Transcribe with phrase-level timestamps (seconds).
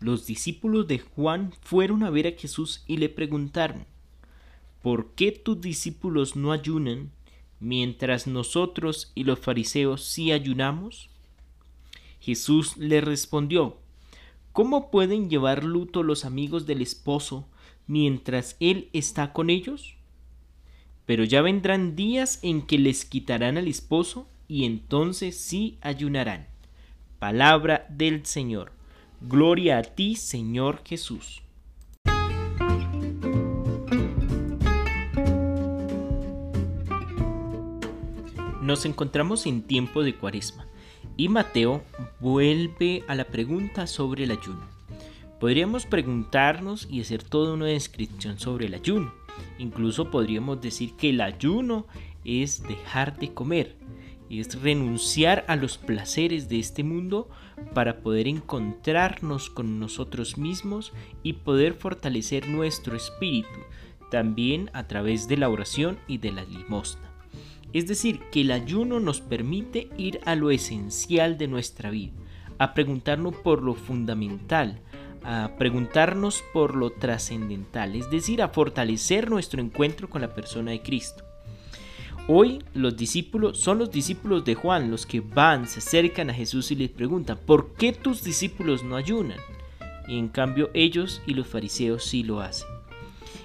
[0.00, 3.84] los discípulos de Juan fueron a ver a Jesús y le preguntaron,
[4.82, 7.10] ¿por qué tus discípulos no ayunan
[7.60, 11.10] mientras nosotros y los fariseos sí ayunamos?
[12.20, 13.78] Jesús le respondió,
[14.52, 17.46] ¿Cómo pueden llevar luto los amigos del esposo
[17.86, 19.94] mientras él está con ellos?
[21.06, 26.48] Pero ya vendrán días en que les quitarán al esposo y entonces sí ayunarán.
[27.20, 28.77] Palabra del Señor.
[29.20, 31.42] Gloria a ti, Señor Jesús.
[38.62, 40.68] Nos encontramos en tiempo de cuaresma
[41.16, 41.82] y Mateo
[42.20, 44.62] vuelve a la pregunta sobre el ayuno.
[45.40, 49.12] Podríamos preguntarnos y hacer toda una descripción sobre el ayuno.
[49.58, 51.86] Incluso podríamos decir que el ayuno
[52.24, 53.74] es dejar de comer,
[54.30, 57.28] es renunciar a los placeres de este mundo
[57.74, 63.60] para poder encontrarnos con nosotros mismos y poder fortalecer nuestro espíritu,
[64.10, 67.08] también a través de la oración y de la limosna.
[67.72, 72.12] Es decir, que el ayuno nos permite ir a lo esencial de nuestra vida,
[72.58, 74.80] a preguntarnos por lo fundamental,
[75.22, 80.82] a preguntarnos por lo trascendental, es decir, a fortalecer nuestro encuentro con la persona de
[80.82, 81.27] Cristo.
[82.30, 86.70] Hoy los discípulos son los discípulos de Juan los que van, se acercan a Jesús
[86.70, 89.38] y les preguntan, ¿por qué tus discípulos no ayunan?
[90.06, 92.68] Y en cambio ellos y los fariseos sí lo hacen.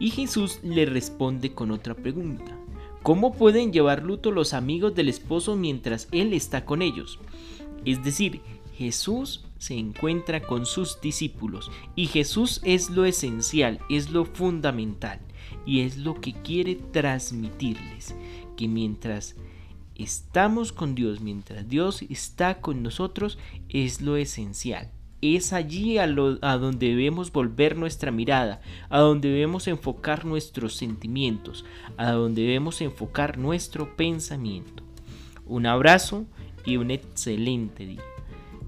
[0.00, 2.58] Y Jesús le responde con otra pregunta.
[3.04, 7.20] ¿Cómo pueden llevar luto los amigos del esposo mientras él está con ellos?
[7.84, 8.40] Es decir,
[8.76, 15.20] Jesús se encuentra con sus discípulos y Jesús es lo esencial, es lo fundamental
[15.64, 18.14] y es lo que quiere transmitirles,
[18.56, 19.36] que mientras
[19.94, 23.38] estamos con Dios, mientras Dios está con nosotros,
[23.68, 24.90] es lo esencial
[25.32, 28.60] es allí a, donde debemos volver nuestra mirada,
[28.90, 31.64] a donde debemos enfocar nuestros sentimientos,
[31.96, 34.82] a donde debemos enfocar nuestro pensamiento.
[35.46, 36.26] Un abrazo
[36.66, 38.02] y un excelente día.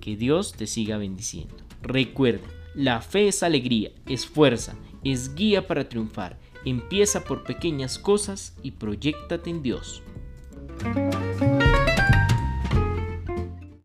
[0.00, 1.54] Que Dios te siga bendiciendo.
[1.80, 6.38] Recuerda, la fe es alegría, es fuerza, es guía para triunfar.
[6.64, 10.02] Empieza por pequeñas cosas y proyectate en Dios.